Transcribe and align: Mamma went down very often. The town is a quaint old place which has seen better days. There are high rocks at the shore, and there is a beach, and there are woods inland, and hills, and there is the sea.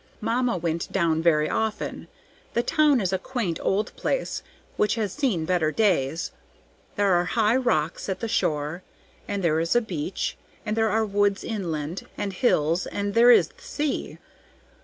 Mamma 0.19 0.57
went 0.57 0.91
down 0.91 1.21
very 1.21 1.47
often. 1.47 2.07
The 2.55 2.63
town 2.63 2.99
is 3.01 3.13
a 3.13 3.19
quaint 3.19 3.59
old 3.61 3.95
place 3.95 4.41
which 4.75 4.95
has 4.95 5.13
seen 5.13 5.45
better 5.45 5.71
days. 5.71 6.31
There 6.95 7.13
are 7.13 7.25
high 7.25 7.55
rocks 7.57 8.09
at 8.09 8.19
the 8.19 8.27
shore, 8.27 8.81
and 9.27 9.43
there 9.43 9.59
is 9.59 9.75
a 9.75 9.79
beach, 9.81 10.37
and 10.65 10.75
there 10.75 10.89
are 10.89 11.05
woods 11.05 11.43
inland, 11.43 12.07
and 12.17 12.33
hills, 12.33 12.87
and 12.87 13.13
there 13.13 13.29
is 13.29 13.49
the 13.49 13.61
sea. 13.61 14.17